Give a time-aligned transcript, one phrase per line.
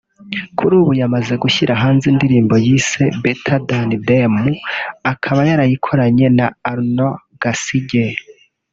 [0.57, 4.33] Kuri ubu yamaze gushyira hanze indirimbo yise ‘Better than them’
[5.11, 8.05] akaba yarayikoranye na Arnaud Gasige